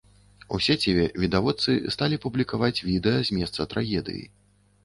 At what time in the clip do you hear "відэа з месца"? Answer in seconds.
2.89-3.69